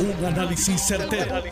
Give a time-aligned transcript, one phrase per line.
[0.00, 1.42] Un análisis certero,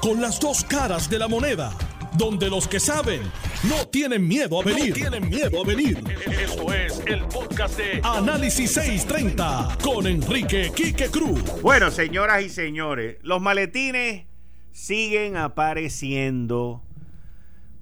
[0.00, 1.72] Con las dos caras de la moneda.
[2.18, 3.22] Donde los que saben
[3.68, 4.92] no tienen miedo a venir.
[4.92, 6.02] tienen miedo a venir.
[6.26, 11.40] Esto es el podcast de Análisis 630 con Enrique Quique Cruz.
[11.62, 14.26] Bueno, señoras y señores, los maletines
[14.72, 16.82] siguen apareciendo.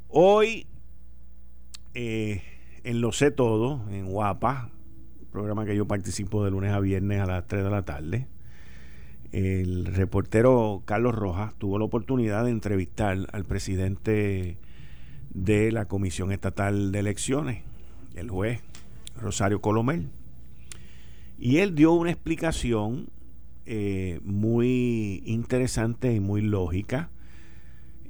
[0.09, 0.67] Hoy
[1.95, 2.43] eh,
[2.85, 4.71] en Lo Sé Todo, en Guapa,
[5.33, 8.29] programa que yo participo de lunes a viernes a las 3 de la tarde,
[9.33, 14.57] el reportero Carlos Rojas tuvo la oportunidad de entrevistar al presidente
[15.33, 17.63] de la Comisión Estatal de Elecciones,
[18.17, 18.61] el juez
[19.17, 20.09] Rosario Colomel.
[21.39, 23.09] Y él dio una explicación
[23.67, 27.11] eh, muy interesante y muy lógica.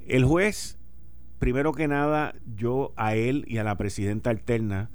[0.09, 0.79] El juez,
[1.38, 4.91] primero que nada, yo a él y a la presidenta alterna,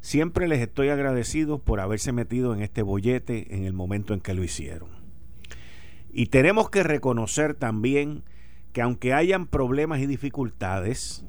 [0.00, 4.34] siempre les estoy agradecido por haberse metido en este bollete en el momento en que
[4.34, 5.01] lo hicieron
[6.12, 8.24] y tenemos que reconocer también
[8.72, 11.24] que aunque hayan problemas y dificultades,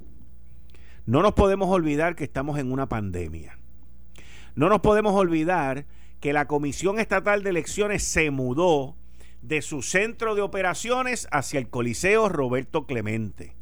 [1.06, 3.58] no nos podemos olvidar que estamos en una pandemia.
[4.56, 5.86] No nos podemos olvidar
[6.20, 8.96] que la Comisión Estatal de Elecciones se mudó
[9.42, 13.56] de su centro de operaciones hacia el Coliseo Roberto Clemente.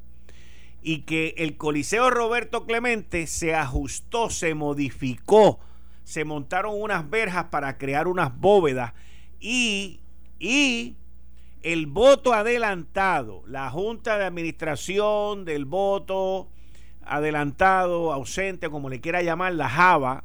[0.84, 5.60] Y que el Coliseo Roberto Clemente se ajustó, se modificó,
[6.04, 8.94] se montaron unas verjas para crear unas bóvedas
[9.40, 10.02] y,
[10.40, 10.98] y
[11.64, 16.50] el voto adelantado, la Junta de Administración del voto
[17.04, 20.24] adelantado, ausente, como le quiera llamar, la Java,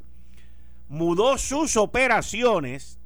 [0.89, 2.99] mudó sus operaciones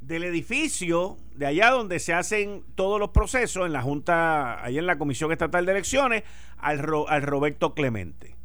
[0.00, 4.86] del edificio de allá donde se hacen todos los procesos en la Junta, allá en
[4.86, 6.22] la Comisión Estatal de Elecciones,
[6.56, 8.36] al, al Roberto Clemente.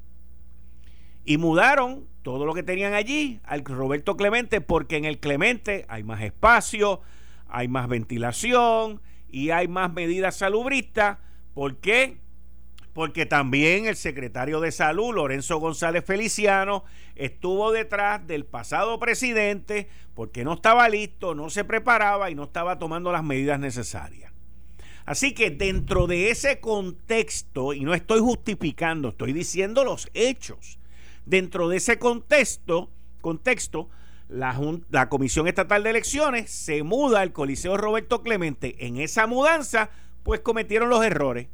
[1.26, 6.04] Y mudaron todo lo que tenían allí al Roberto Clemente porque en el Clemente hay
[6.04, 7.02] más espacio,
[7.48, 9.02] hay más ventilación,
[9.34, 11.18] y hay más medidas salubristas.
[11.56, 12.20] ¿Por qué?
[12.94, 16.84] Porque también el secretario de Salud, Lorenzo González Feliciano,
[17.16, 22.78] estuvo detrás del pasado presidente porque no estaba listo, no se preparaba y no estaba
[22.78, 24.32] tomando las medidas necesarias.
[25.04, 30.78] Así que dentro de ese contexto, y no estoy justificando, estoy diciendo los hechos,
[31.26, 33.90] dentro de ese contexto, contexto
[34.30, 38.86] la, Comisión Estatal de Elecciones se muda al Coliseo Roberto Clemente.
[38.86, 39.90] En esa mudanza,
[40.24, 41.48] pues cometieron los errores.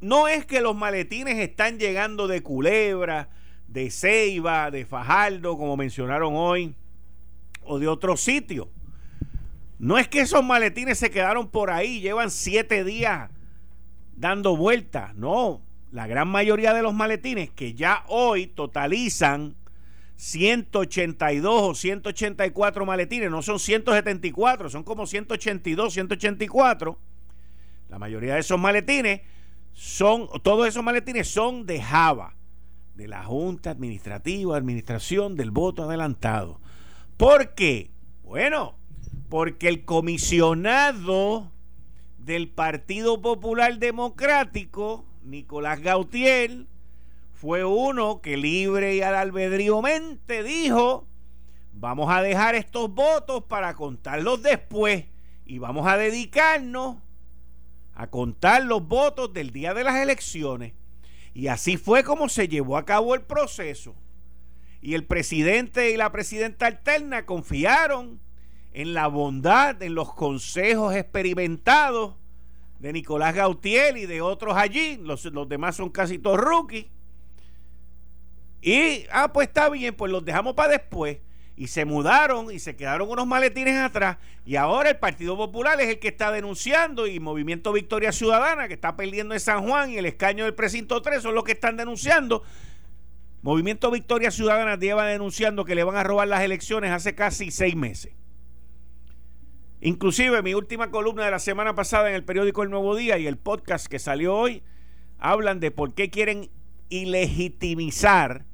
[0.00, 3.30] No es que los maletines están llegando de Culebra,
[3.66, 6.74] de Ceiba, de Fajardo, como mencionaron hoy,
[7.62, 8.70] o de otro sitio.
[9.78, 13.30] No es que esos maletines se quedaron por ahí, llevan siete días
[14.16, 15.14] dando vueltas.
[15.14, 15.62] No,
[15.92, 19.56] la gran mayoría de los maletines que ya hoy totalizan
[20.18, 26.98] 182 o 184 maletines, no son 174, son como 182, 184.
[27.88, 29.20] La mayoría de esos maletines
[29.72, 32.34] son, todos esos maletines son de Java,
[32.96, 36.60] de la Junta Administrativa, Administración del Voto Adelantado.
[37.16, 37.92] ¿Por qué?
[38.24, 38.76] Bueno,
[39.28, 41.52] porque el comisionado
[42.18, 46.66] del Partido Popular Democrático, Nicolás Gautier,
[47.40, 51.06] fue uno que libre y al albedrío mente dijo,
[51.72, 55.04] vamos a dejar estos votos para contarlos después
[55.46, 56.96] y vamos a dedicarnos
[57.94, 60.72] a contar los votos del día de las elecciones.
[61.32, 63.94] Y así fue como se llevó a cabo el proceso.
[64.82, 68.20] Y el presidente y la presidenta alterna confiaron
[68.72, 72.16] en la bondad, en los consejos experimentados
[72.80, 74.96] de Nicolás Gautier y de otros allí.
[74.96, 76.86] Los, los demás son casi todos rookies
[78.60, 81.18] y, ah, pues está bien, pues los dejamos para después.
[81.56, 84.18] Y se mudaron y se quedaron unos maletines atrás.
[84.44, 88.74] Y ahora el Partido Popular es el que está denunciando y Movimiento Victoria Ciudadana, que
[88.74, 91.76] está perdiendo en San Juan y el escaño del precinto 3, son los que están
[91.76, 92.44] denunciando.
[93.42, 97.76] Movimiento Victoria Ciudadana lleva denunciando que le van a robar las elecciones hace casi seis
[97.76, 98.12] meses.
[99.80, 103.28] Inclusive mi última columna de la semana pasada en el periódico El Nuevo Día y
[103.28, 104.62] el podcast que salió hoy
[105.18, 106.50] hablan de por qué quieren
[106.88, 108.47] ilegitimizar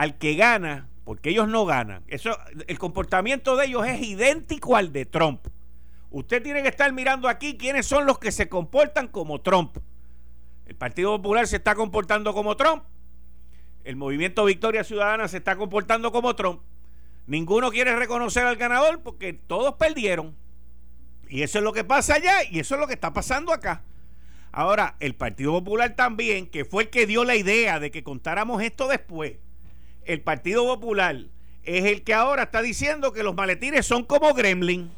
[0.00, 2.02] al que gana, porque ellos no ganan.
[2.06, 2.34] Eso,
[2.68, 5.46] el comportamiento de ellos es idéntico al de Trump.
[6.10, 9.76] Usted tiene que estar mirando aquí quiénes son los que se comportan como Trump.
[10.64, 12.82] El Partido Popular se está comportando como Trump.
[13.84, 16.62] El Movimiento Victoria Ciudadana se está comportando como Trump.
[17.26, 20.34] Ninguno quiere reconocer al ganador porque todos perdieron.
[21.28, 23.82] Y eso es lo que pasa allá y eso es lo que está pasando acá.
[24.50, 28.62] Ahora, el Partido Popular también, que fue el que dio la idea de que contáramos
[28.62, 29.34] esto después,
[30.04, 31.16] el Partido Popular
[31.62, 34.90] es el que ahora está diciendo que los maletines son como gremlin.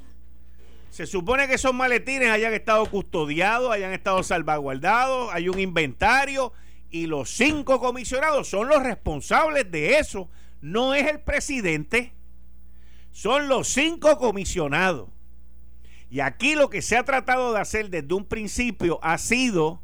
[0.90, 6.52] Se supone que esos maletines hayan estado custodiados, hayan estado salvaguardados, hay un inventario
[6.90, 10.28] y los cinco comisionados son los responsables de eso.
[10.60, 12.12] No es el presidente,
[13.10, 15.08] son los cinco comisionados.
[16.10, 19.80] Y aquí lo que se ha tratado de hacer desde un principio ha sido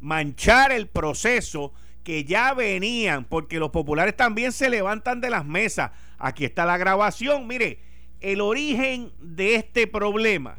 [0.00, 1.72] manchar el proceso
[2.04, 5.92] que ya venían, porque los populares también se levantan de las mesas.
[6.18, 7.46] Aquí está la grabación.
[7.46, 7.78] Mire,
[8.20, 10.58] el origen de este problema,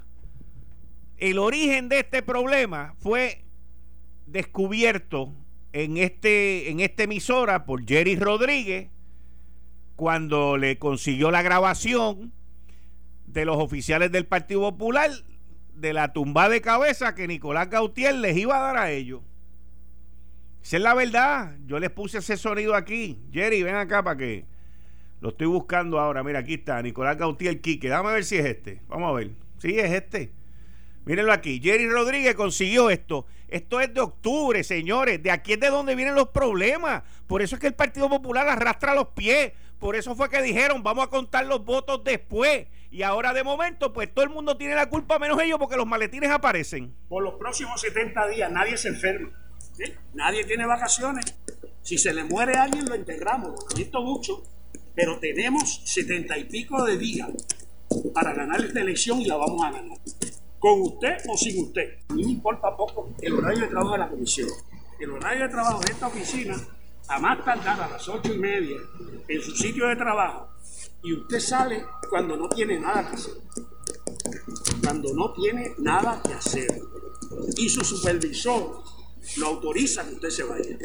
[1.17, 3.43] el origen de este problema fue
[4.25, 5.33] descubierto
[5.73, 8.89] en, este, en esta emisora por Jerry Rodríguez
[9.95, 12.33] cuando le consiguió la grabación
[13.25, 15.11] de los oficiales del Partido Popular
[15.73, 19.21] de la tumba de cabeza que Nicolás Gautier les iba a dar a ellos.
[20.63, 21.57] Esa es la verdad.
[21.65, 23.19] Yo les puse ese sonido aquí.
[23.33, 24.45] Jerry, ven acá para que
[25.19, 26.23] lo estoy buscando ahora.
[26.23, 27.89] Mira, aquí está Nicolás Gautier Quique.
[27.89, 28.81] Dame a ver si es este.
[28.87, 29.31] Vamos a ver.
[29.57, 30.31] Sí, es este.
[31.03, 31.59] Mírenlo aquí.
[31.61, 33.25] Jerry Rodríguez consiguió esto.
[33.49, 35.21] Esto es de octubre, señores.
[35.21, 37.03] De aquí es de donde vienen los problemas.
[37.27, 39.51] Por eso es que el Partido Popular arrastra los pies.
[39.79, 42.67] Por eso fue que dijeron, vamos a contar los votos después.
[42.89, 45.85] Y ahora de momento, pues todo el mundo tiene la culpa menos ellos porque los
[45.85, 46.95] maletines aparecen.
[47.09, 49.42] Por los próximos 70 días nadie se enferma.
[50.13, 51.25] Nadie tiene vacaciones.
[51.81, 53.65] Si se le muere a alguien, lo integramos.
[53.91, 54.43] Lo mucho.
[54.95, 57.29] Pero tenemos 70 y pico de días
[58.13, 59.97] para ganar esta elección y la vamos a ganar.
[60.59, 61.99] Con usted o sin usted.
[62.09, 64.49] A mí me importa poco el horario de trabajo de la comisión.
[64.99, 66.55] El horario de trabajo de esta oficina
[67.07, 68.77] a más tardar a las ocho y media
[69.27, 70.53] en su sitio de trabajo
[71.03, 73.33] y usted sale cuando no tiene nada que hacer.
[74.81, 76.81] Cuando no tiene nada que hacer.
[77.57, 78.83] Y su supervisor
[79.37, 80.77] lo autoriza que usted se vaya.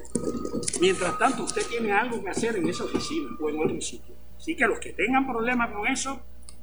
[0.81, 4.15] Mientras tanto, usted tiene algo que hacer en esa oficina o en otro sitio.
[4.37, 6.21] Así que los que tengan problemas con eso,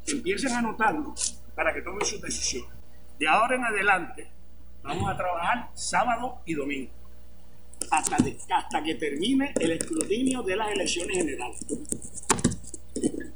[0.07, 1.13] empiecen a anotarlo
[1.55, 2.65] para que tomen su decisión.
[3.19, 4.31] De ahora en adelante,
[4.83, 6.91] vamos a trabajar sábado y domingo
[7.91, 8.17] hasta,
[8.49, 11.65] hasta que termine el escrutinio de las elecciones generales.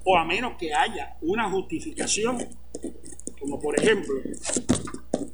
[0.03, 2.37] O a menos que haya una justificación,
[3.39, 4.15] como por ejemplo,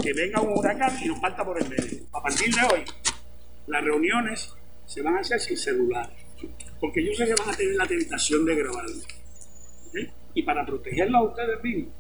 [0.01, 2.05] que venga un huracán y nos falta por el medio.
[2.13, 2.83] A partir de hoy,
[3.67, 4.53] las reuniones
[4.85, 6.09] se van a hacer sin celular,
[6.79, 9.01] porque yo sé que van a tener la tentación de grabarlo.
[10.33, 11.93] Y para protegerlo a ustedes mismos,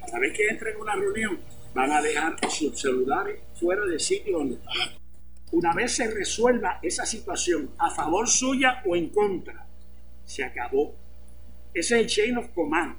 [0.00, 1.40] cada vez que entren en una reunión,
[1.74, 5.02] van a dejar sus celulares fuera del sitio donde están
[5.52, 9.66] una vez se resuelva esa situación a favor suya o en contra,
[10.24, 10.94] se acabó.
[11.74, 12.96] Ese es el chain of command.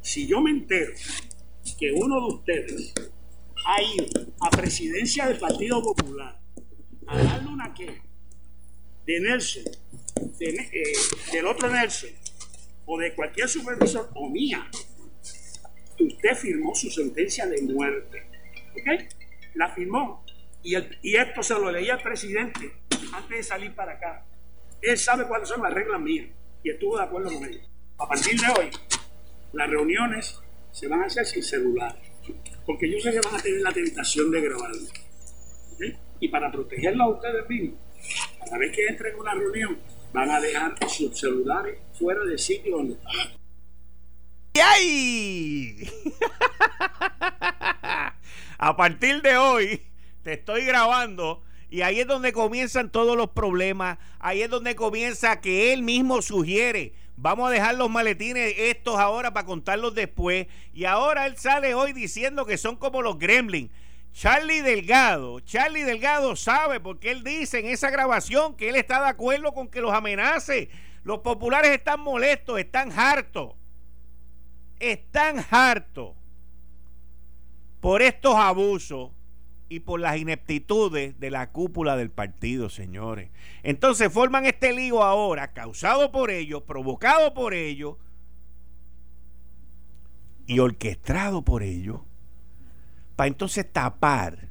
[0.00, 0.92] Si yo me entero
[1.78, 2.94] que uno de ustedes
[3.64, 4.06] ha ido
[4.40, 6.40] a presidencia del Partido Popular
[7.06, 8.02] a darle una queja
[9.06, 9.62] de Nelson,
[10.40, 10.92] eh,
[11.32, 12.10] del otro Nelson,
[12.84, 14.68] o de cualquier supervisor, o mía,
[15.98, 18.26] usted firmó su sentencia de muerte.
[18.72, 19.04] ¿Ok?
[19.54, 20.24] La firmó
[20.62, 20.76] y,
[21.16, 22.72] esto se lo leía al presidente
[23.12, 24.26] antes de salir para acá.
[24.82, 26.28] Él sabe cuáles son las reglas mías
[26.62, 27.66] y estuvo de acuerdo con ellas.
[27.96, 28.70] A partir de hoy,
[29.52, 30.38] las reuniones
[30.78, 31.96] se van a hacer sin celular,
[32.64, 34.86] porque sé que van a tener la tentación de grabarlo.
[36.20, 37.80] Y para protegerlo a ustedes mismos,
[38.44, 39.78] cada vez que entren en una reunión,
[40.12, 43.12] van a dejar sus celulares fuera del sitio donde están.
[44.62, 45.90] ¡Ay!
[48.58, 49.82] a partir de hoy,
[50.22, 51.42] te estoy grabando.
[51.70, 53.98] Y ahí es donde comienzan todos los problemas.
[54.20, 56.94] Ahí es donde comienza que él mismo sugiere.
[57.20, 60.46] Vamos a dejar los maletines estos ahora para contarlos después.
[60.72, 63.72] Y ahora él sale hoy diciendo que son como los gremlins.
[64.12, 69.08] Charlie Delgado, Charlie Delgado sabe porque él dice en esa grabación que él está de
[69.08, 70.70] acuerdo con que los amenace.
[71.02, 73.54] Los populares están molestos, están hartos.
[74.78, 76.14] Están hartos
[77.80, 79.10] por estos abusos
[79.68, 83.30] y por las ineptitudes de la cúpula del partido, señores.
[83.62, 87.96] Entonces forman este lío ahora, causado por ellos, provocado por ellos
[90.46, 92.00] y orquestado por ellos,
[93.16, 94.48] para entonces tapar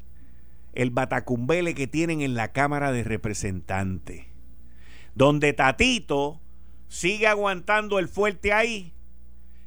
[0.73, 4.27] el batacumbele que tienen en la Cámara de Representantes,
[5.15, 6.39] donde Tatito
[6.87, 8.93] sigue aguantando el fuerte ahí.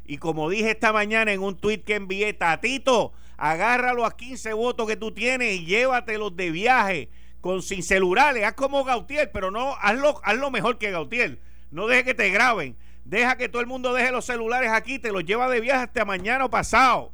[0.06, 4.86] Y como dije esta mañana en un tuit que envié, Tatito, agárralo a 15 votos
[4.86, 7.08] que tú tienes y llévatelos de viaje
[7.40, 8.44] con sin celulares.
[8.44, 11.40] Haz como Gautier, pero no, hazlo, hazlo mejor que Gautier.
[11.70, 12.76] No deje que te graben.
[13.06, 16.04] Deja que todo el mundo deje los celulares aquí, te los lleva de viaje hasta
[16.04, 17.12] mañana o pasado.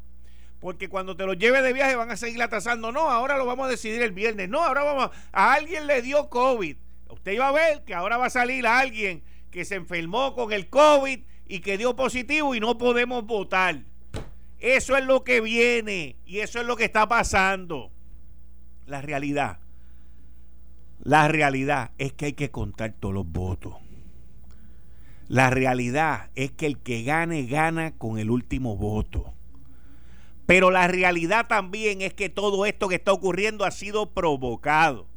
[0.58, 2.90] Porque cuando te los lleve de viaje van a seguir atrasando.
[2.90, 4.48] No, ahora lo vamos a decidir el viernes.
[4.48, 5.10] No, ahora vamos.
[5.30, 6.76] A, a alguien le dio COVID.
[7.08, 10.68] Usted iba a ver que ahora va a salir alguien que se enfermó con el
[10.68, 13.76] COVID y que dio positivo y no podemos votar.
[14.58, 17.90] Eso es lo que viene y eso es lo que está pasando.
[18.86, 19.58] La realidad,
[21.00, 23.74] la realidad es que hay que contar todos los votos.
[25.28, 29.34] La realidad es que el que gane, gana con el último voto.
[30.46, 35.08] Pero la realidad también es que todo esto que está ocurriendo ha sido provocado.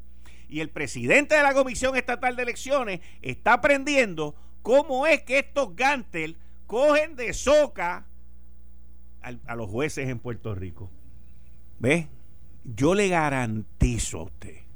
[0.50, 5.75] Y el presidente de la Comisión Estatal de Elecciones está aprendiendo cómo es que estos
[5.75, 8.08] Gantel cogen de soca
[9.21, 10.89] a, los jueces en Puerto Rico.
[11.79, 12.07] ¿Ve?
[12.63, 14.69] Yo le garantizo a usted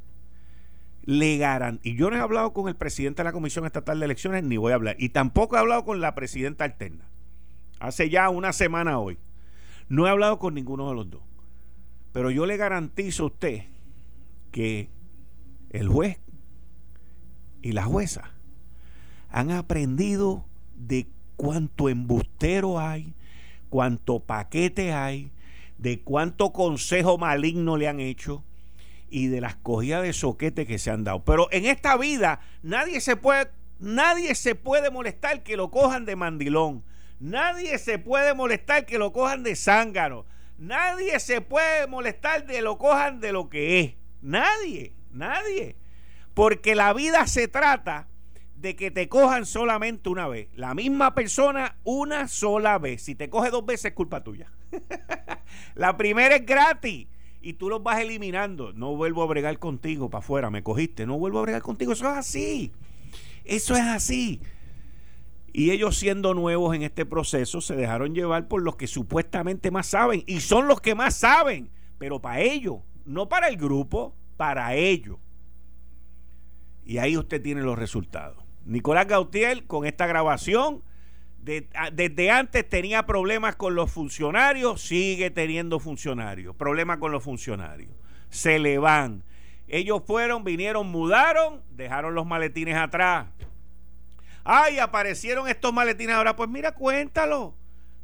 [1.06, 1.94] le garantizo.
[1.94, 4.58] Y yo no he hablado con el presidente de la Comisión Estatal de Elecciones, ni
[4.58, 4.96] voy a hablar.
[5.00, 7.10] Y tampoco he hablado con la presidenta alterna.
[7.80, 9.18] Hace ya una semana hoy.
[9.90, 11.22] No he hablado con ninguno de los dos.
[12.14, 13.64] Pero yo le garantizo a usted
[14.52, 14.90] que
[15.72, 16.20] el juez
[17.62, 18.32] y la jueza
[19.30, 20.46] han aprendido
[20.76, 23.16] de cuánto embustero hay,
[23.74, 25.32] cuánto paquete hay,
[25.80, 28.44] de cuánto consejo maligno le han hecho
[29.10, 31.24] y de las cogidas de soquete que se han dado.
[31.26, 33.50] Pero en esta vida nadie se puede,
[33.80, 36.84] nadie se puede molestar que lo cojan de mandilón.
[37.20, 40.28] Nadie se puede molestar que lo cojan de zángano.
[40.60, 43.94] Nadie se puede molestar de lo cojan de lo que es.
[44.22, 45.78] Nadie, nadie.
[46.36, 48.08] Porque la vida se trata
[48.64, 50.48] de que te cojan solamente una vez.
[50.56, 53.02] La misma persona una sola vez.
[53.02, 54.54] Si te coge dos veces es culpa tuya.
[55.76, 57.08] la primera es gratis
[57.42, 58.72] y tú los vas eliminando.
[58.72, 61.06] No vuelvo a bregar contigo para afuera, me cogiste.
[61.06, 61.92] No vuelvo a bregar contigo.
[61.92, 62.72] Eso es así.
[63.44, 64.42] Eso es así.
[65.52, 69.88] Y ellos siendo nuevos en este proceso se dejaron llevar por los que supuestamente más
[69.88, 70.24] saben.
[70.26, 71.70] Y son los que más saben.
[71.98, 75.18] Pero para ellos, no para el grupo, para ellos.
[76.86, 78.43] Y ahí usted tiene los resultados.
[78.66, 80.84] Nicolás Gautier con esta grabación,
[81.42, 87.92] desde antes tenía problemas con los funcionarios, sigue teniendo funcionarios, problemas con los funcionarios.
[88.30, 89.24] Se le van.
[89.68, 93.28] Ellos fueron, vinieron, mudaron, dejaron los maletines atrás
[94.44, 96.36] Ay, aparecieron estos maletines ahora.
[96.36, 97.56] Pues mira, cuéntalo.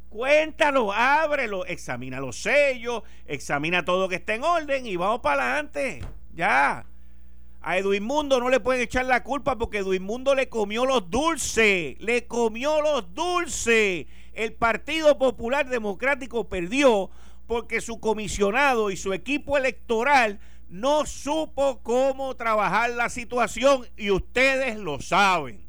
[0.08, 6.00] Cuéntalo, ábrelo, examina los sellos, examina todo que esté en orden y vamos para adelante.
[6.34, 6.84] Ya.
[7.62, 11.96] A Edwin no le pueden echar la culpa porque Edwin le comió los dulces.
[12.00, 14.06] Le comió los dulces.
[14.32, 17.10] El Partido Popular Democrático perdió
[17.46, 24.78] porque su comisionado y su equipo electoral no supo cómo trabajar la situación y ustedes
[24.78, 25.66] lo saben.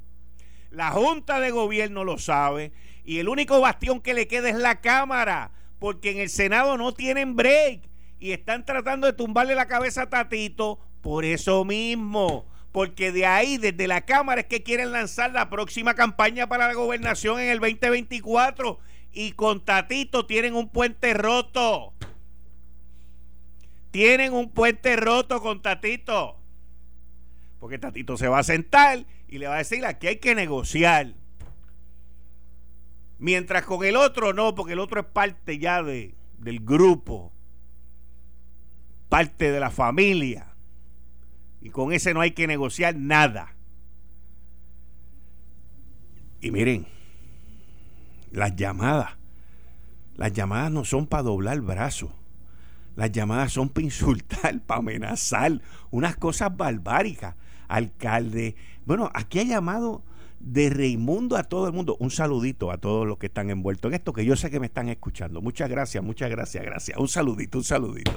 [0.69, 2.71] La Junta de Gobierno lo sabe
[3.03, 6.93] y el único bastión que le queda es la Cámara, porque en el Senado no
[6.93, 12.45] tienen break y están tratando de tumbarle la cabeza a Tatito por eso mismo.
[12.71, 16.73] Porque de ahí, desde la Cámara, es que quieren lanzar la próxima campaña para la
[16.73, 18.79] gobernación en el 2024.
[19.11, 21.93] Y con Tatito tienen un puente roto.
[23.91, 26.37] Tienen un puente roto con Tatito.
[27.59, 31.13] Porque Tatito se va a sentar y le va a decir, aquí hay que negociar.
[33.19, 37.31] Mientras con el otro no, porque el otro es parte ya de, del grupo,
[39.09, 40.50] parte de la familia.
[41.61, 43.55] Y con ese no hay que negociar nada.
[46.41, 46.87] Y miren,
[48.31, 49.11] las llamadas,
[50.15, 52.11] las llamadas no son para doblar el brazo.
[52.95, 57.35] Las llamadas son para insultar, para amenazar, unas cosas barbáricas.
[57.67, 60.03] Alcalde, bueno, aquí ha llamado
[60.39, 61.95] de Reimundo a todo el mundo.
[61.99, 64.65] Un saludito a todos los que están envueltos en esto, que yo sé que me
[64.65, 65.41] están escuchando.
[65.41, 66.97] Muchas gracias, muchas gracias, gracias.
[66.97, 68.11] Un saludito, un saludito.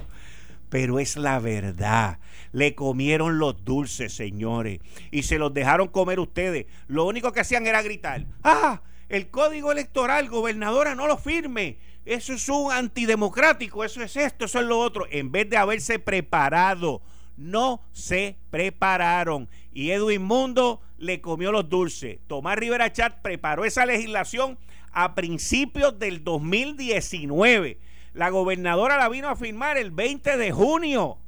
[0.69, 2.19] Pero es la verdad.
[2.53, 4.81] Le comieron los dulces, señores,
[5.11, 6.67] y se los dejaron comer ustedes.
[6.87, 11.79] Lo único que hacían era gritar, ah, el código electoral, gobernadora, no lo firme.
[12.05, 15.07] Eso es un antidemocrático, eso es esto, eso es lo otro.
[15.11, 17.03] En vez de haberse preparado
[17.37, 19.49] no se prepararon.
[19.73, 22.19] Y Edwin Mundo le comió los dulces.
[22.27, 24.59] Tomás Rivera Chat preparó esa legislación
[24.93, 27.79] a principios del 2019.
[28.15, 31.19] La gobernadora la vino a firmar el 20 de junio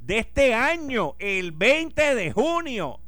[0.00, 2.98] de este año, el 20 de junio,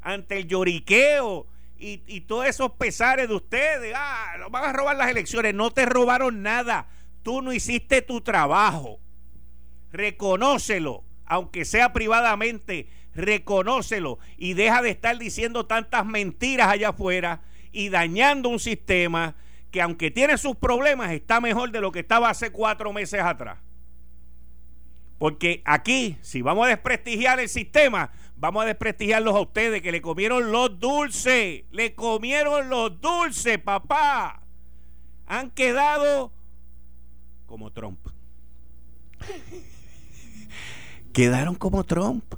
[0.00, 3.92] ante el lloriqueo y, y todos esos pesares de ustedes.
[3.96, 5.54] Ah, nos van a robar las elecciones.
[5.54, 6.86] No te robaron nada.
[7.24, 9.00] Tú no hiciste tu trabajo.
[9.90, 17.88] Reconócelo aunque sea privadamente, reconócelo y deja de estar diciendo tantas mentiras allá afuera y
[17.88, 19.34] dañando un sistema
[19.74, 23.58] que aunque tiene sus problemas está mejor de lo que estaba hace cuatro meses atrás.
[25.18, 30.00] Porque aquí, si vamos a desprestigiar el sistema, vamos a desprestigiarlos a ustedes que le
[30.00, 34.44] comieron los dulces, le comieron los dulces, papá.
[35.26, 36.32] Han quedado
[37.46, 37.98] como Trump.
[41.12, 42.32] quedaron como Trump.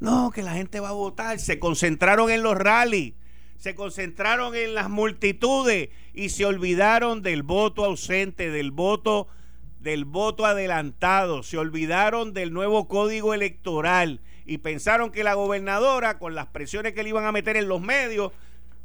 [0.00, 1.38] No, que la gente va a votar.
[1.38, 3.14] Se concentraron en los rallies,
[3.58, 9.28] se concentraron en las multitudes y se olvidaron del voto ausente, del voto
[9.80, 16.34] del voto adelantado, se olvidaron del nuevo código electoral y pensaron que la gobernadora, con
[16.34, 18.32] las presiones que le iban a meter en los medios,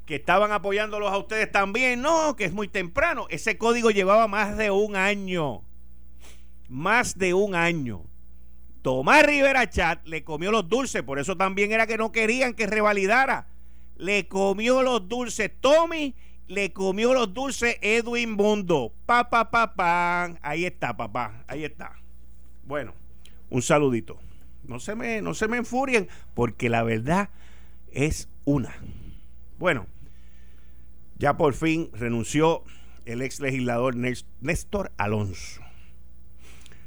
[0.06, 3.26] que estaban apoyándolos a ustedes también, no, que es muy temprano.
[3.30, 5.64] Ese código llevaba más de un año.
[6.68, 8.04] Más de un año.
[8.82, 12.68] Tomás Rivera Chat le comió los dulces, por eso también era que no querían que
[12.68, 13.48] revalidara.
[13.98, 16.16] Le comió los dulces Tommy,
[16.48, 18.94] le comió los dulces Edwin Mundo.
[19.06, 20.38] Pa, pa.
[20.42, 21.96] Ahí está, papá, ahí está.
[22.66, 22.94] Bueno,
[23.50, 24.20] un saludito.
[24.64, 27.30] No se me, no se me enfurien, porque la verdad
[27.92, 28.76] es una.
[29.60, 29.88] Bueno,
[31.18, 32.64] ya por fin renunció
[33.06, 35.62] el ex legislador Néstor Alonso.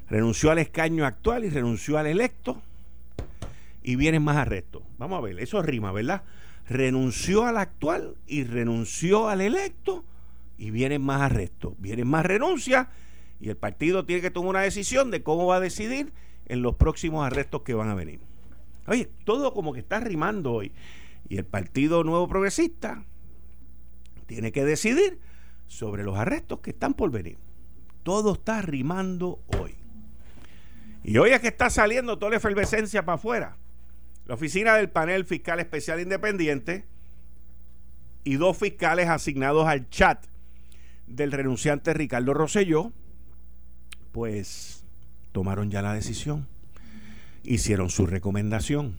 [0.09, 2.63] Renunció al escaño actual y renunció al electo.
[3.83, 4.83] Y vienen más arrestos.
[4.99, 6.23] Vamos a ver, eso rima, ¿verdad?
[6.69, 10.05] Renunció al actual y renunció al electo.
[10.59, 11.75] Y vienen más arrestos.
[11.79, 12.89] Vienen más renuncias.
[13.41, 16.13] Y el partido tiene que tomar una decisión de cómo va a decidir
[16.47, 18.21] en los próximos arrestos que van a venir.
[18.87, 20.73] Oye, todo como que está rimando hoy.
[21.29, 23.05] Y el Partido Nuevo Progresista
[24.27, 25.19] tiene que decidir
[25.67, 27.39] sobre los arrestos que están por venir.
[28.03, 29.75] Todo está rimando hoy.
[31.03, 33.57] Y hoy es que está saliendo toda la efervescencia para afuera.
[34.27, 36.85] La oficina del panel fiscal especial independiente
[38.25, 40.27] y dos fiscales asignados al chat
[41.07, 42.93] del renunciante Ricardo Rosselló,
[44.11, 44.85] pues
[45.31, 46.49] tomaron ya la decisión,
[47.45, 48.99] hicieron su recomendación.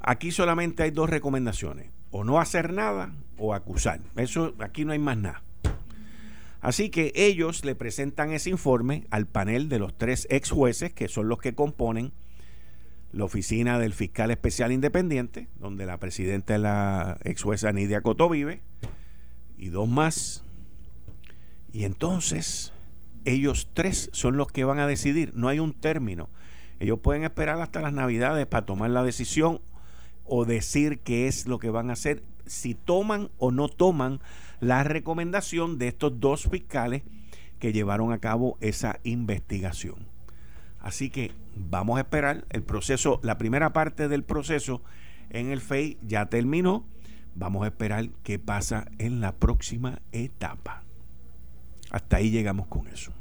[0.00, 4.00] Aquí solamente hay dos recomendaciones, o no hacer nada o acusar.
[4.16, 5.42] Eso aquí no hay más nada.
[6.62, 11.08] Así que ellos le presentan ese informe al panel de los tres ex jueces, que
[11.08, 12.12] son los que componen
[13.12, 18.28] la oficina del fiscal especial independiente, donde la presidenta es la ex jueza Nidia Coto
[18.28, 18.60] vive,
[19.56, 20.44] y dos más.
[21.72, 22.72] Y entonces
[23.24, 26.28] ellos tres son los que van a decidir, no hay un término.
[26.80, 29.60] Ellos pueden esperar hasta las navidades para tomar la decisión
[30.24, 34.20] o decir qué es lo que van a hacer, si toman o no toman
[34.60, 37.02] la recomendación de estos dos fiscales
[37.58, 40.07] que llevaron a cabo esa investigación.
[40.80, 44.82] Así que vamos a esperar el proceso, la primera parte del proceso
[45.30, 46.84] en el FEI ya terminó.
[47.34, 50.82] Vamos a esperar qué pasa en la próxima etapa.
[51.90, 53.12] Hasta ahí llegamos con eso.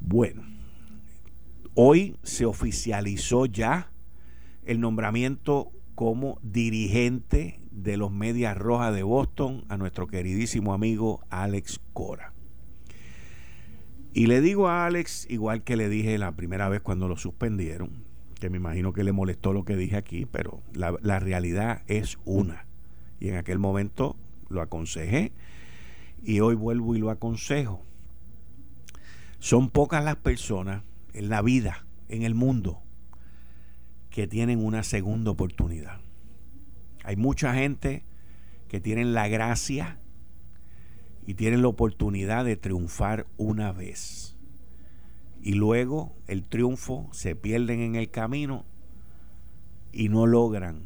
[0.00, 0.42] Bueno,
[1.74, 3.90] hoy se oficializó ya
[4.64, 11.80] el nombramiento como dirigente de los Medias Rojas de Boston a nuestro queridísimo amigo Alex
[11.92, 12.32] Cora.
[14.12, 18.04] Y le digo a Alex, igual que le dije la primera vez cuando lo suspendieron,
[18.40, 22.66] que me imagino que le molestó lo que dije aquí, pero la, realidad es una.
[23.20, 24.16] Y en aquel momento
[24.48, 25.32] lo aconsejé
[26.24, 27.84] y hoy vuelvo y lo aconsejo.
[29.38, 32.82] Son pocas las personas en la vida, en el mundo,
[34.10, 36.00] que tienen una segunda oportunidad.
[37.04, 38.04] Hay mucha gente
[38.68, 40.00] que tienen la gracia
[41.26, 44.36] y tienen la oportunidad de triunfar una vez.
[45.42, 48.64] Y luego el triunfo se pierden en el camino
[49.92, 50.82] y no logran,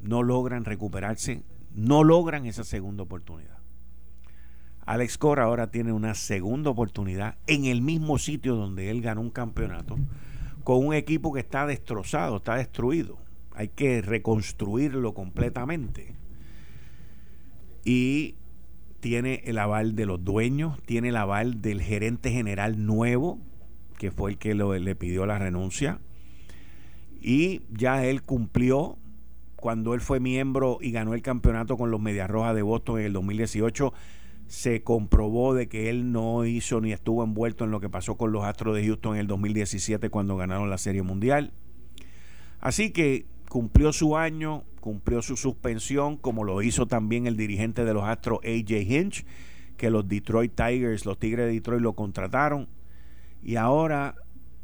[0.00, 1.42] no logran recuperarse,
[1.74, 3.56] no logran esa segunda oportunidad.
[4.86, 9.30] Alex Cora ahora tiene una segunda oportunidad en el mismo sitio donde él ganó un
[9.30, 9.96] campeonato
[10.62, 13.18] con un equipo que está destrozado, está destruido.
[13.52, 16.14] Hay que reconstruirlo completamente.
[17.84, 18.34] Y
[19.06, 23.38] tiene el aval de los dueños, tiene el aval del gerente general nuevo,
[23.98, 26.00] que fue el que le pidió la renuncia.
[27.20, 28.98] Y ya él cumplió
[29.54, 33.06] cuando él fue miembro y ganó el campeonato con los Medias Rojas de Boston en
[33.06, 33.92] el 2018
[34.48, 38.32] se comprobó de que él no hizo ni estuvo envuelto en lo que pasó con
[38.32, 41.52] los Astros de Houston en el 2017 cuando ganaron la Serie Mundial.
[42.60, 47.92] Así que cumplió su año, cumplió su suspensión, como lo hizo también el dirigente de
[47.92, 49.26] los Astros, AJ Hinch,
[49.76, 52.68] que los Detroit Tigers, los Tigres de Detroit lo contrataron.
[53.42, 54.14] Y ahora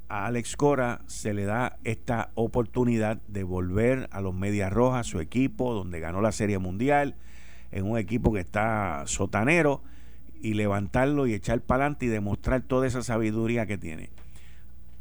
[0.09, 5.19] a Alex Cora se le da esta oportunidad de volver a los Medias Rojas, su
[5.19, 7.17] equipo, donde ganó la Serie Mundial
[7.73, 9.83] en un equipo que está sotanero
[10.41, 14.11] y levantarlo y echar para adelante y demostrar toda esa sabiduría que tiene.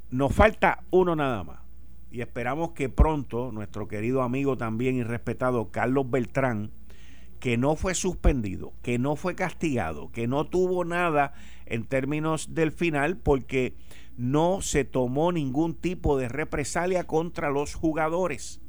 [0.09, 1.59] Nos falta uno nada más.
[2.11, 6.71] Y esperamos que pronto nuestro querido amigo también y respetado Carlos Beltrán,
[7.39, 11.33] que no fue suspendido, que no fue castigado, que no tuvo nada
[11.65, 13.75] en términos del final porque
[14.17, 18.61] no se tomó ningún tipo de represalia contra los jugadores.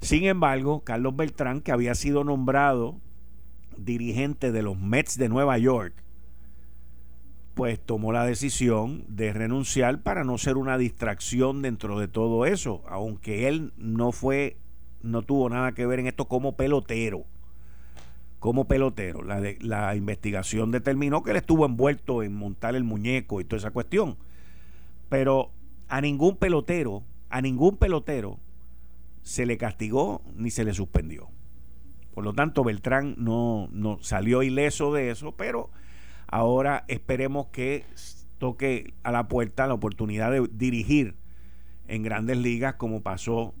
[0.00, 3.00] Sin embargo, Carlos Beltrán, que había sido nombrado
[3.76, 5.94] dirigente de los Mets de Nueva York,
[7.60, 12.82] pues tomó la decisión de renunciar para no ser una distracción dentro de todo eso,
[12.88, 14.56] aunque él no fue,
[15.02, 17.26] no tuvo nada que ver en esto como pelotero.
[18.38, 19.22] Como pelotero.
[19.22, 23.72] La, la investigación determinó que él estuvo envuelto en montar el muñeco y toda esa
[23.72, 24.16] cuestión.
[25.10, 25.50] Pero
[25.88, 28.38] a ningún pelotero, a ningún pelotero
[29.22, 31.28] se le castigó ni se le suspendió.
[32.14, 35.68] Por lo tanto, Beltrán no, no salió ileso de eso, pero
[36.30, 37.84] ahora esperemos que
[38.38, 41.14] toque a la puerta la oportunidad de dirigir
[41.88, 43.52] en grandes ligas como pasó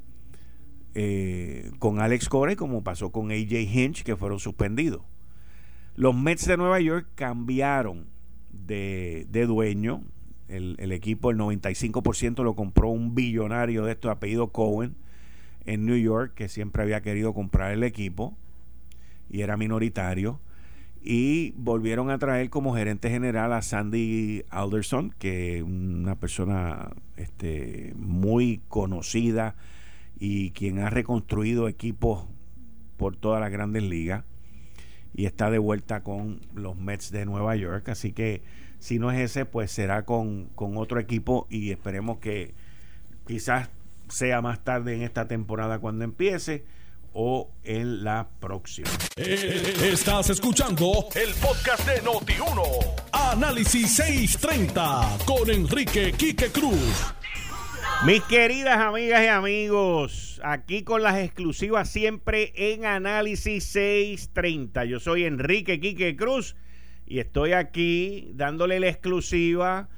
[0.94, 5.02] eh, con Alex Cora y como pasó con AJ Hinch que fueron suspendidos.
[5.96, 8.06] Los Mets de Nueva York cambiaron
[8.52, 10.02] de, de dueño.
[10.48, 14.96] El, el, equipo, el 95% lo compró un billonario de estos apellido Cohen
[15.64, 18.36] en New York que siempre había querido comprar el equipo
[19.28, 20.40] y era minoritario.
[21.02, 27.94] Y volvieron a traer como gerente general a Sandy Alderson, que es una persona este,
[27.96, 29.54] muy conocida
[30.18, 32.26] y quien ha reconstruido equipos
[32.98, 34.24] por todas las grandes ligas
[35.14, 37.88] y está de vuelta con los Mets de Nueva York.
[37.88, 38.42] Así que
[38.78, 42.54] si no es ese, pues será con, con otro equipo y esperemos que
[43.26, 43.70] quizás
[44.08, 46.64] sea más tarde en esta temporada cuando empiece
[47.12, 48.88] o en la próxima.
[49.16, 52.62] Eh, estás escuchando el podcast de Noti1.
[53.12, 57.14] Análisis 630 con Enrique Quique Cruz.
[58.06, 64.86] Mis queridas amigas y amigos, aquí con las exclusivas siempre en Análisis 630.
[64.86, 66.56] Yo soy Enrique Quique Cruz
[67.06, 69.90] y estoy aquí dándole la exclusiva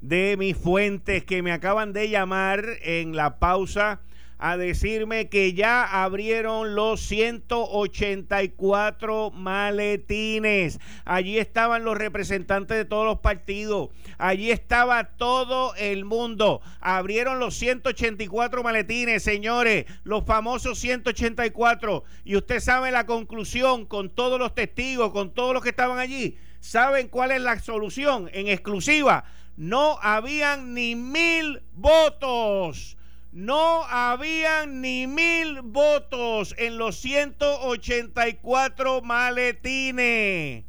[0.00, 4.02] de mis fuentes que me acaban de llamar en la pausa
[4.38, 10.80] a decirme que ya abrieron los 184 maletines.
[11.04, 13.90] Allí estaban los representantes de todos los partidos.
[14.16, 16.60] Allí estaba todo el mundo.
[16.80, 22.04] Abrieron los 184 maletines, señores, los famosos 184.
[22.24, 26.38] Y usted sabe la conclusión con todos los testigos, con todos los que estaban allí.
[26.60, 28.30] ¿Saben cuál es la solución?
[28.32, 29.24] En exclusiva
[29.58, 32.96] no habían ni mil votos.
[33.32, 40.64] No habían ni mil votos en los 184 maletines.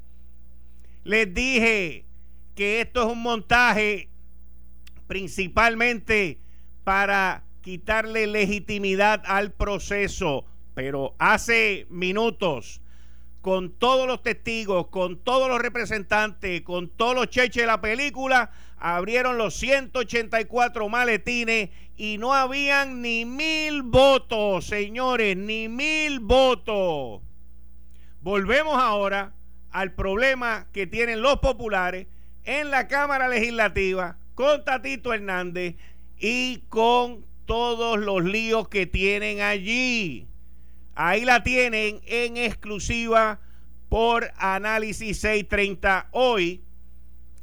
[1.04, 2.06] Les dije
[2.56, 4.10] que esto es un montaje
[5.08, 6.41] principalmente
[6.84, 10.45] para quitarle legitimidad al proceso.
[10.74, 12.82] Pero hace minutos
[13.41, 18.52] con todos los testigos, con todos los representantes, con todos los cheches de la película,
[18.80, 27.22] abrieron los 184 maletines y no habían ni mil votos, señores, ni mil votos.
[28.22, 29.34] Volvemos ahora
[29.72, 32.08] al problema que tienen los populares
[32.44, 35.76] en la Cámara Legislativa con Tatito Hernández
[36.18, 40.28] y con todos los líos que tienen allí.
[40.96, 43.39] Ahí la tienen en exclusiva
[43.89, 46.62] por Análisis 630 hoy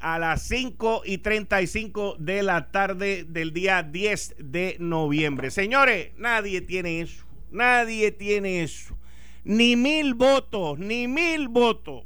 [0.01, 5.51] a las 5 y 35 de la tarde del día 10 de noviembre.
[5.51, 7.25] Señores, nadie tiene eso.
[7.51, 8.97] Nadie tiene eso.
[9.45, 12.05] Ni mil votos, ni mil votos.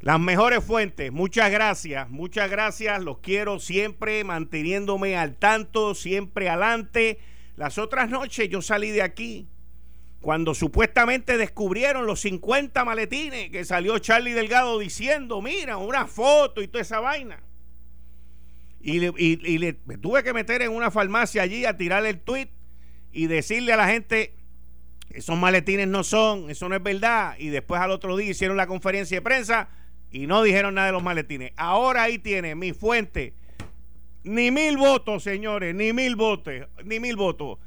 [0.00, 7.20] Las mejores fuentes, muchas gracias, muchas gracias, los quiero siempre manteniéndome al tanto, siempre adelante.
[7.56, 9.46] Las otras noches yo salí de aquí
[10.22, 16.68] cuando supuestamente descubrieron los 50 maletines que salió Charlie Delgado diciendo, mira, una foto y
[16.68, 17.42] toda esa vaina.
[18.80, 22.48] Y, le, tuve que meter en una farmacia allí a tirarle el tweet
[23.12, 24.34] y decirle a la gente,
[25.10, 27.34] esos maletines no son, eso no es verdad.
[27.38, 29.70] Y después al otro día hicieron la conferencia de prensa
[30.12, 31.52] y no dijeron nada de los maletines.
[31.56, 33.34] Ahora ahí tiene mi fuente.
[34.22, 36.54] Ni mil votos, señores, ni mil votos,
[36.84, 37.58] ni mil votos.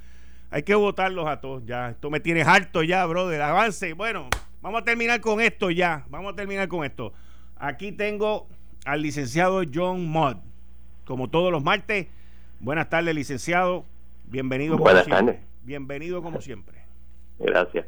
[0.52, 1.90] Hay que votarlos a todos ya.
[1.90, 3.42] Esto me tiene harto ya, brother.
[3.42, 3.94] Avance.
[3.94, 4.30] Bueno,
[4.62, 6.06] vamos a terminar con esto ya.
[6.10, 7.14] Vamos a terminar con esto.
[7.58, 8.48] Aquí tengo
[8.86, 10.38] al licenciado John Mott.
[11.06, 12.08] Como todos los martes.
[12.60, 13.86] Buenas tardes, licenciado.
[14.26, 15.40] Bienvenido como Buenas tardes.
[15.64, 16.80] Bienvenido como siempre.
[17.40, 17.86] Gracias.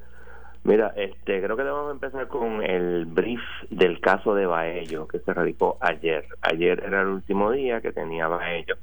[0.63, 3.39] Mira, este, creo que debemos empezar con el brief
[3.69, 6.25] del caso de Baello que se radicó ayer.
[6.41, 8.75] Ayer era el último día que tenía Baello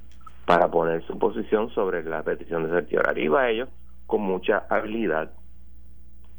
[0.47, 3.19] para poner su posición sobre la petición de certiorar.
[3.19, 3.69] Iba ellos
[4.07, 5.31] con mucha habilidad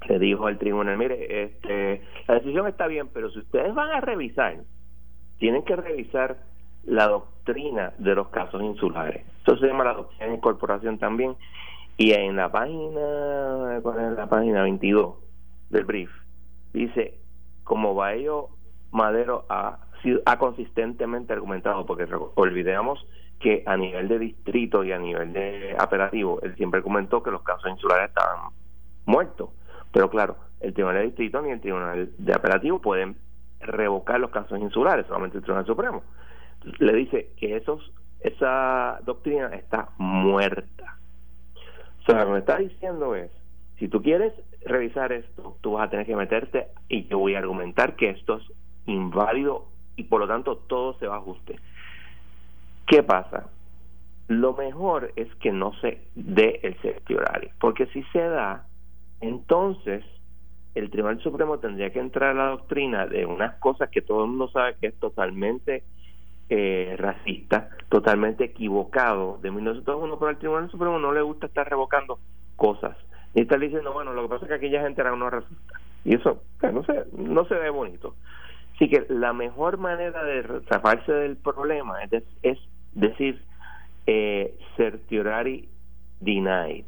[0.07, 4.01] le dijo al tribunal, mire, este, la decisión está bien, pero si ustedes van a
[4.01, 4.57] revisar,
[5.39, 6.37] tienen que revisar
[6.83, 9.25] la doctrina de los casos insulares.
[9.41, 11.35] Eso se llama la doctrina de incorporación también.
[11.97, 15.15] Y en la página, ¿cuál es la página 22
[15.69, 16.11] del brief?
[16.73, 17.17] Dice,
[17.63, 18.49] como Baello
[18.91, 19.79] Madero ha,
[20.25, 23.05] ha consistentemente argumentado, porque olvidemos
[23.39, 27.43] que a nivel de distrito y a nivel de apelativo, él siempre comentó que los
[27.43, 28.51] casos insulares estaban
[29.05, 29.49] muertos.
[29.91, 33.17] Pero claro, el Tribunal de Distrito ni el Tribunal de Apelativo pueden
[33.59, 36.03] revocar los casos insulares, solamente el Tribunal Supremo.
[36.79, 37.91] Le dice que esos
[38.25, 40.97] esa doctrina está muerta.
[42.01, 43.29] O sea, lo que está diciendo es,
[43.77, 44.33] si tú quieres
[44.65, 48.37] revisar esto, tú vas a tener que meterte y yo voy a argumentar que esto
[48.37, 48.43] es
[48.87, 51.59] inválido y por lo tanto todo se va a ajuste.
[52.87, 53.49] ¿Qué pasa?
[54.27, 58.65] Lo mejor es que no se dé el horario, porque si se da,
[59.21, 60.03] entonces
[60.75, 64.31] el Tribunal Supremo tendría que entrar a la doctrina de unas cosas que todo el
[64.31, 65.83] mundo sabe que es totalmente
[66.49, 72.19] eh, racista, totalmente equivocado de 1901, pero al Tribunal Supremo no le gusta estar revocando
[72.55, 72.97] cosas.
[73.33, 75.79] Y está diciendo, bueno, lo que pasa es que aquella gente era una racista.
[76.03, 78.15] Y eso no, se, no se ve bonito.
[78.75, 82.59] Así que la mejor manera de zafarse del problema es, es
[82.95, 83.41] decir
[84.08, 85.67] eh, certiorari
[86.19, 86.86] denied.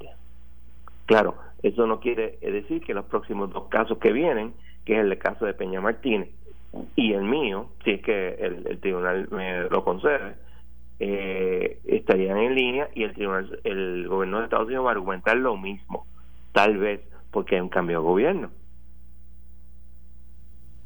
[1.06, 4.54] Claro, eso no quiere decir que los próximos dos casos que vienen,
[4.86, 6.30] que es el caso de Peña Martínez
[6.96, 10.36] y el mío, si es que el, tribunal me lo concede,
[11.00, 15.38] eh, estarían en línea y el tribunal, el gobierno de Estados Unidos va a argumentar
[15.38, 16.06] lo mismo,
[16.52, 18.50] tal vez porque hay un cambio de gobierno.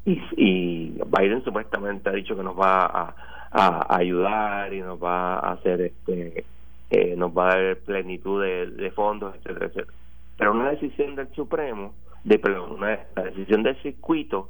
[0.04, 3.16] Y, y Biden supuestamente ha dicho que nos va a,
[3.52, 6.44] a ayudar y nos va a hacer este
[6.90, 9.96] eh, nos va a dar plenitud de, fondos etcétera etcétera.
[10.38, 14.48] Pero una decisión del Supremo, de perdón, una, la decisión del circuito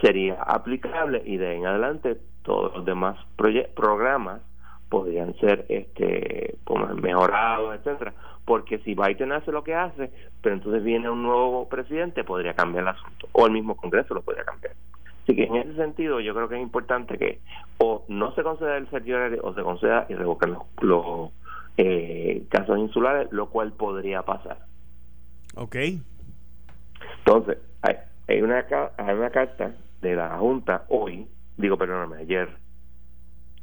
[0.00, 3.16] sería aplicable y de en adelante todos los demás
[3.76, 4.40] programas
[4.88, 6.56] podrían ser este
[7.00, 8.12] mejorados, etcétera,
[8.44, 10.10] porque si Biden hace lo que hace,
[10.42, 14.22] pero entonces viene un nuevo presidente, podría cambiar el asunto, o el mismo Congreso lo
[14.22, 14.74] podría cambiar.
[15.30, 17.38] Así que en ese sentido yo creo que es importante que
[17.78, 21.30] o no se conceda el certiorari o se conceda y revoquen los,
[21.76, 24.58] eh, casos insulares, lo cual podría pasar.
[25.54, 25.76] Ok.
[27.18, 27.94] Entonces, hay,
[28.26, 28.66] hay, una,
[28.96, 32.48] hay una carta de la Junta hoy, digo, perdóname, ayer,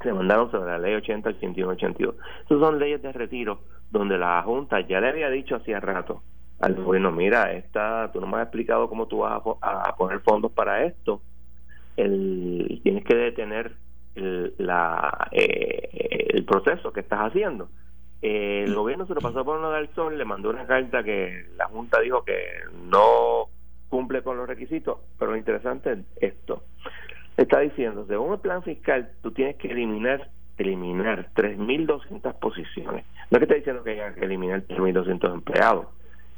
[0.02, 2.16] se mandaron sobre la ley 80 y 8182.
[2.46, 3.60] Esas son leyes de retiro
[3.92, 6.24] donde la Junta ya le había dicho hacía rato
[6.60, 10.52] al gobierno, mira, esta, tú no me has explicado cómo tú vas a, poner fondos
[10.52, 11.22] para esto,
[11.98, 13.74] el, tienes que detener
[14.16, 17.70] el, la, eh, el proceso que estás haciendo
[18.22, 21.66] el gobierno se lo pasó por uno del sol, le mandó una carta que la
[21.68, 22.38] Junta dijo que
[22.90, 23.50] no
[23.90, 26.00] cumple con los requisitos, pero lo interesante es
[26.34, 26.64] esto.
[27.38, 33.06] Está diciendo, según el plan fiscal, tú tienes que eliminar eliminar 3.200 posiciones.
[33.30, 35.86] No es que está diciendo que haya que eliminar 3.200 empleados,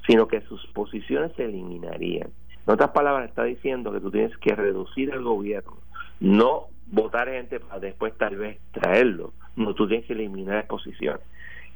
[0.06, 2.30] sino que sus posiciones se eliminarían.
[2.70, 5.80] En otras palabras, está diciendo que tú tienes que reducir el gobierno,
[6.20, 9.34] no votar gente para después tal vez traerlo.
[9.56, 11.22] No, tú tienes que eliminar posiciones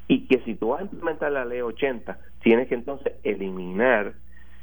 [0.08, 4.13] y que si tú vas a implementar la ley 80, tienes que entonces eliminar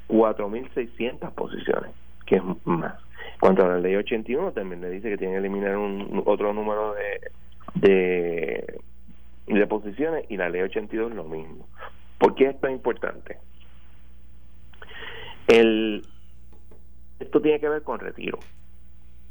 [0.06, 1.90] 4.600 posiciones,
[2.26, 2.94] que es más.
[3.40, 6.94] Cuanto a la ley 81, también le dice que tiene que eliminar un, otro número
[6.94, 7.32] de,
[7.88, 8.80] de,
[9.48, 11.66] de posiciones y la ley 82 es lo mismo.
[12.18, 13.38] ¿Por qué esto es importante?
[15.48, 16.04] El,
[17.30, 18.40] esto tiene que ver con retiro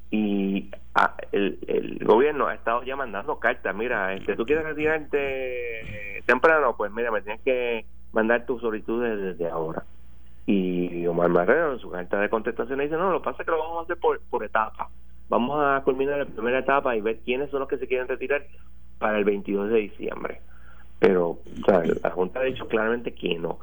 [0.10, 6.24] y ah, el, el, gobierno ha estado ya mandando cartas, mira, este, tú quieres retirarte
[6.26, 9.84] temprano, pues mira, me tienes que mandar tus solicitudes desde ahora.
[10.48, 13.52] Y Omar Marrero en su carta de contestación dice, no, lo que pasa es que
[13.52, 14.90] lo vamos a hacer por, por etapa.
[15.30, 18.48] Vamos a culminar la primera etapa y ver quiénes son los que se quieren retirar
[18.98, 20.42] para el 22 de diciembre.
[20.98, 23.60] Pero la Junta ha dicho claramente que no.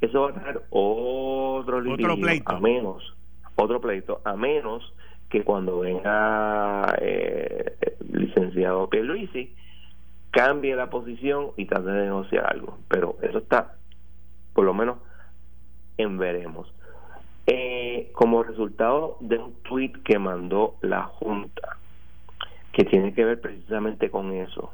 [0.00, 2.12] Eso va a traer otro, otro
[2.46, 3.12] a menos,
[3.60, 4.92] otro pleito, a menos
[5.28, 9.54] que cuando venga eh, el licenciado Pierluisi
[10.30, 12.78] cambie la posición y trate de negociar algo.
[12.88, 13.74] Pero eso está,
[14.54, 14.98] por lo menos,
[15.96, 16.72] en veremos.
[17.46, 21.78] Eh, como resultado de un tweet que mandó la Junta,
[22.72, 24.72] que tiene que ver precisamente con eso,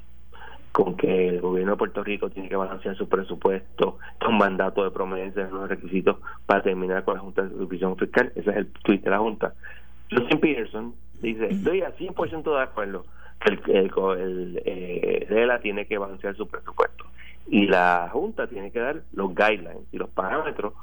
[0.77, 3.97] con que el gobierno de Puerto Rico tiene que balancear su presupuesto,
[4.29, 8.31] un mandato de promedio los requisitos para terminar con la Junta de Supervisión Fiscal.
[8.35, 9.55] Ese es el tweet de la Junta.
[10.11, 13.07] Justin Peterson dice, estoy al 100% de acuerdo
[13.41, 17.07] que el, el, eh, tiene que balancear su presupuesto
[17.47, 20.75] y la Junta tiene que dar los guidelines y los parámetros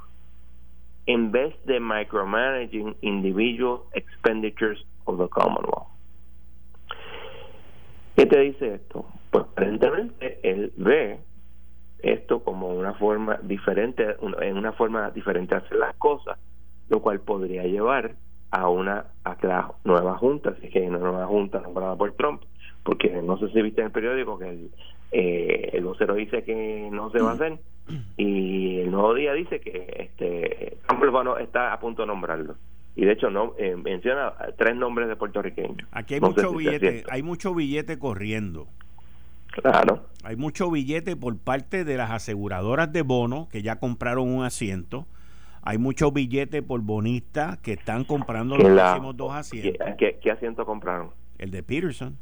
[1.05, 5.92] en vez de micromanaging individual expenditures of the Commonwealth.
[8.23, 9.05] ¿Qué te dice esto?
[9.31, 11.19] Pues aparentemente él ve
[11.99, 16.39] esto como una forma diferente, en una forma diferente de hacer las cosas,
[16.87, 18.15] lo cual podría llevar
[18.49, 22.13] a una a la nueva junta, si es que hay una nueva junta nombrada por
[22.13, 22.43] Trump,
[22.83, 24.71] porque no sé si viste en el periódico que el,
[25.11, 27.59] eh, el vocero dice que no se va a hacer
[28.15, 31.03] y el nuevo día dice que este Trump
[31.41, 32.55] está a punto de nombrarlo
[32.95, 35.87] y de hecho no eh, menciona tres nombres de puertorriqueños.
[35.91, 38.67] Aquí hay mucho billete, hay mucho billete corriendo.
[39.47, 40.07] Claro.
[40.23, 45.05] Hay mucho billete por parte de las aseguradoras de bonos que ya compraron un asiento.
[45.61, 49.87] Hay mucho billete por bonistas que están comprando los próximos dos asientos.
[49.97, 51.11] ¿Qué, ¿Qué, asiento compraron?
[51.37, 52.17] El de Peterson.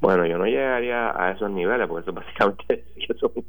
[0.00, 3.44] Bueno, yo no llegaría a esos niveles porque eso básicamente eso es un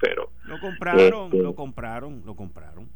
[0.00, 2.88] pero lo compraron, este lo compraron, lo compraron,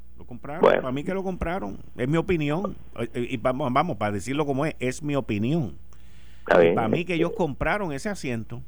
[0.46, 2.76] Para mí que lo compraron, es mi opinión.
[2.98, 5.76] Eh, eh, y vamos, vamos para decirlo como es, es mi opinión.
[6.46, 8.62] Para mí que ellos compraron ese asiento.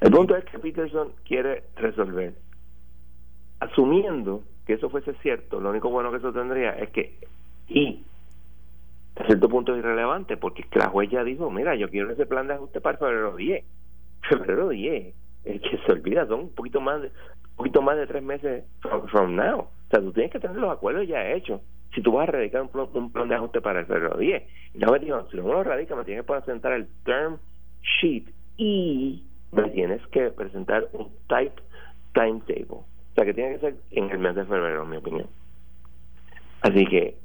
[0.00, 2.34] El punto es que Peterson quiere resolver.
[3.60, 7.18] Asumiendo que eso fuese cierto, lo único bueno que eso tendría es que
[7.68, 8.04] y
[9.16, 12.48] a cierto punto es irrelevante porque la juez ya dijo, mira, yo quiero ese plan
[12.48, 13.64] de ajuste para febrero 10.
[14.28, 15.14] Febrero 10,
[15.44, 18.64] el que se olvida, son un poquito más de, un poquito más de tres meses
[19.10, 19.68] from, now.
[19.94, 21.60] Sea, tú tienes que tener los acuerdos ya hechos.
[21.94, 24.42] Si tú vas a radicar un plan, un plan de ajuste para el febrero 10,
[24.74, 27.38] y me si no radica, me tienes que presentar el term
[28.00, 28.24] sheet
[28.56, 31.62] y me tienes que presentar un type
[32.12, 32.66] timetable.
[32.70, 35.28] O sea, que tiene que ser en el mes de febrero, en mi opinión.
[36.62, 37.16] Así que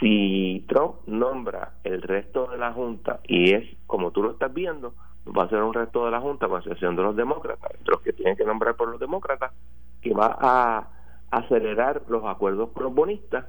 [0.00, 4.94] si Trump nombra el resto de la Junta y es como tú lo estás viendo,
[5.26, 8.12] va a ser un resto de la Junta con excepción de los demócratas, los que
[8.12, 9.52] tienen que nombrar por los demócratas,
[10.02, 10.93] que va a
[11.38, 13.46] acelerar los acuerdos con los bonistas,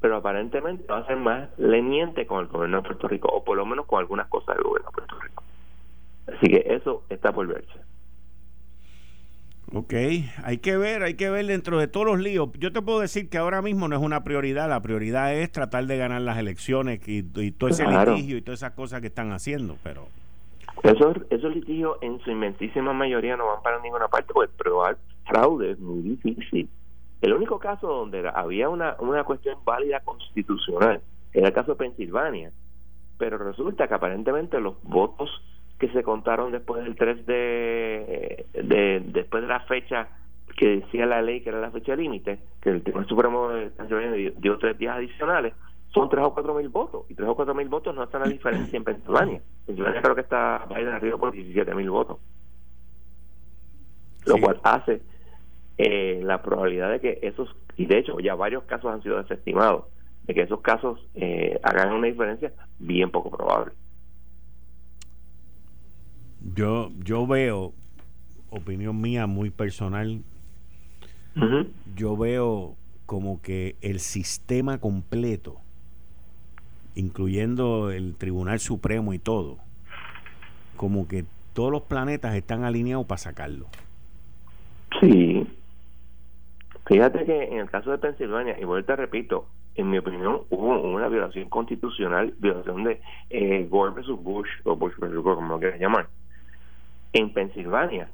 [0.00, 3.56] pero aparentemente va a ser más leniente con el gobierno de Puerto Rico, o por
[3.56, 5.42] lo menos con algunas cosas del gobierno de Puerto Rico.
[6.26, 7.80] Así que eso está por verse.
[9.74, 9.94] Ok,
[10.44, 12.50] hay que ver, hay que ver dentro de todos los líos.
[12.58, 15.86] Yo te puedo decir que ahora mismo no es una prioridad, la prioridad es tratar
[15.86, 17.22] de ganar las elecciones y,
[17.52, 20.08] todo ese litigio y todas esas cosas que están haciendo, pero...
[20.82, 25.70] Esos, esos litigios en su inmensísima mayoría no van para ninguna parte, porque probar fraude
[25.70, 26.68] es muy difícil.
[27.22, 31.00] El único caso donde había una, una cuestión válida constitucional
[31.32, 32.50] era el caso de Pensilvania,
[33.16, 35.30] pero resulta que aparentemente los votos
[35.78, 40.08] que se contaron después del 3 de, de después de la fecha
[40.56, 43.50] que decía la ley que era la fecha límite, que el Tribunal Supremo
[44.38, 45.54] dio tres días adicionales,
[45.94, 47.04] son tres o cuatro mil votos.
[47.08, 49.42] Y tres o cuatro mil votos no están a diferencia en Pensilvania.
[49.66, 52.18] Pensilvania creo que está Biden arriba por 17 mil votos.
[54.26, 55.02] Lo cual hace
[55.84, 59.86] eh, la probabilidad de que esos, y de hecho ya varios casos han sido desestimados,
[60.28, 63.72] de que esos casos eh, hagan una diferencia bien poco probable.
[66.54, 67.72] Yo, yo veo,
[68.50, 70.20] opinión mía muy personal,
[71.96, 75.56] yo veo como que el sistema completo,
[76.94, 79.58] incluyendo el Tribunal Supremo y todo,
[80.76, 83.66] como que todos los planetas están alineados para sacarlo.
[85.00, 85.31] Sí.
[86.92, 91.08] Fíjate que en el caso de Pensilvania, y vuelta repito, en mi opinión hubo una
[91.08, 93.00] violación constitucional, violación de
[93.30, 96.08] eh, Gore versus Bush, o Bush versus Gore, como lo quieras llamar
[97.14, 98.08] en Pensilvania.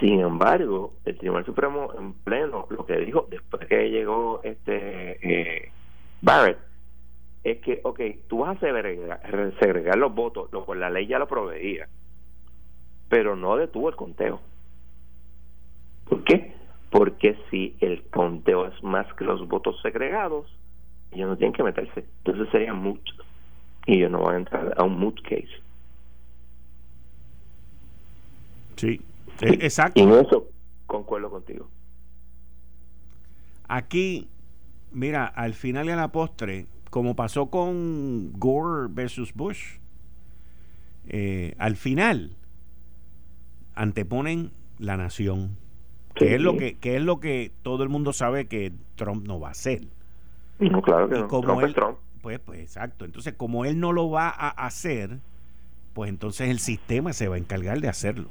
[0.00, 5.70] Sin embargo, el Tribunal Supremo en pleno lo que dijo después que llegó este eh,
[6.20, 6.58] Barrett
[7.44, 11.28] es que, ok, tú vas a segregar, los votos, lo cual la ley ya lo
[11.28, 11.86] proveía,
[13.08, 14.40] pero no detuvo el conteo.
[16.08, 16.63] ¿Por qué?
[16.94, 20.46] Porque si el conteo es más que los votos segregados,
[21.10, 22.04] ellos no tienen que meterse.
[22.18, 23.18] Entonces serían muchos.
[23.84, 25.48] Y ellos no van a entrar a un moot case.
[28.76, 29.00] Sí,
[29.40, 30.00] exacto.
[30.00, 30.46] Y en eso
[30.86, 31.68] concuerdo contigo.
[33.66, 34.28] Aquí,
[34.92, 39.78] mira, al final y a la postre, como pasó con Gore versus Bush,
[41.08, 42.36] eh, al final
[43.74, 45.56] anteponen la nación,
[46.14, 49.40] que es lo que, que es lo que todo el mundo sabe que Trump no
[49.40, 49.82] va a hacer.
[50.58, 51.28] No, claro que no.
[51.28, 51.74] Como él,
[52.22, 53.04] Pues, pues exacto.
[53.04, 55.18] Entonces, como él no lo va a hacer,
[55.92, 58.28] pues entonces el sistema se va a encargar de hacerlo.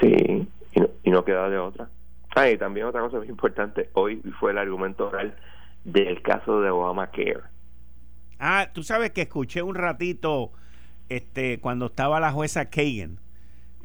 [0.00, 1.88] Sí, y no, y no queda de otra.
[2.34, 5.34] Ah, y también otra cosa muy importante, hoy fue el argumento oral
[5.84, 7.40] del caso de Obamacare.
[8.38, 10.50] Ah, tú sabes que escuché un ratito
[11.08, 13.18] este cuando estaba la jueza Kagan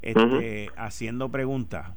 [0.01, 1.91] este, haciendo preguntas.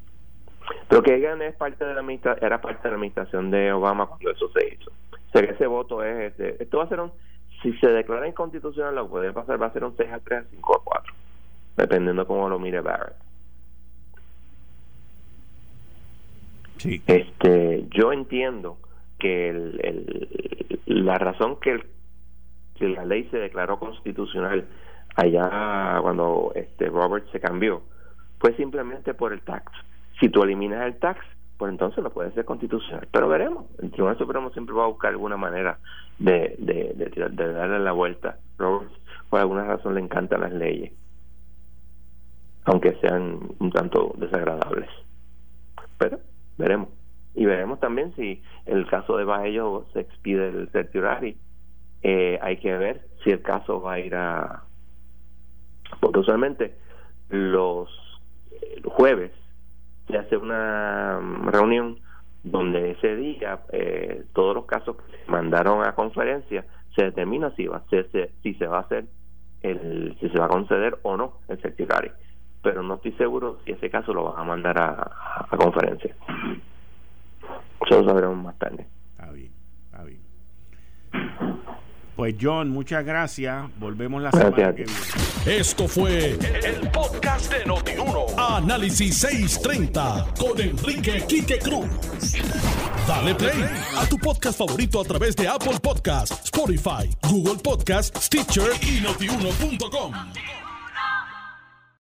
[0.89, 4.51] Pero Kagan es parte de la era parte de la administración de Obama cuando eso
[4.53, 4.91] se hizo.
[4.91, 7.13] O sea que ese voto es, este, esto va a ser un,
[7.63, 10.45] si se declara inconstitucional, lo que puede pasar va a ser un 6 a 3,
[10.51, 11.15] 5 a 4,
[11.77, 13.17] dependiendo cómo lo mire Barrett.
[16.79, 17.03] Sí.
[17.07, 18.79] Este, yo entiendo
[19.19, 20.29] que el,
[20.87, 21.85] la razón que, el,
[22.77, 24.67] que la ley se declaró constitucional
[25.15, 27.83] allá cuando este Robert se cambió
[28.39, 29.71] fue simplemente por el tax.
[30.21, 31.25] Si tú eliminas el tax,
[31.57, 33.09] pues entonces no puede ser constitucional.
[33.11, 33.67] Pero veremos.
[33.83, 35.79] El Tribunal Supremo siempre va a buscar alguna manera
[36.19, 38.39] de, de, de, darle la vuelta.
[38.59, 38.91] Robert,
[39.29, 40.93] por alguna razón, le encantan las leyes,
[42.65, 44.89] aunque sean un tanto desagradables.
[45.99, 46.21] Pero
[46.59, 46.89] veremos.
[47.35, 51.37] Y veremos también si el caso de Baello se expide el certiorari.
[52.03, 54.65] Eh, hay que ver si el caso va a ir a.
[56.01, 56.75] Porque usualmente
[57.29, 57.89] los
[58.85, 59.33] jueves
[60.11, 61.99] se hace una reunión
[62.43, 67.67] donde ese día eh, todos los casos que se mandaron a conferencia se determina si
[67.67, 68.09] va a ser,
[68.43, 69.05] si se va a hacer
[69.63, 72.11] el si se va a conceder o no el certiorari
[72.63, 76.15] pero no estoy seguro si ese caso lo van a mandar a, conferencia.
[77.87, 78.87] Eso lo sabremos más tarde.
[79.13, 79.51] Está bien
[82.21, 83.65] pues John, muchas gracias.
[83.79, 84.93] Volvemos la semana que viene.
[85.47, 88.27] Esto fue el, podcast de Notiuno.
[88.37, 91.89] Análisis 630 con Enrique Quique Cruz.
[93.09, 93.65] Dale play
[93.97, 100.13] a tu podcast favorito a través de Apple Podcasts, Spotify, Google Podcasts, Stitcher y notiuno.com.